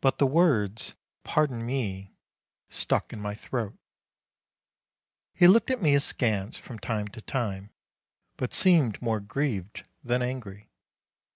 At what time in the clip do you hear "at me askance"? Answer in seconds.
5.72-6.56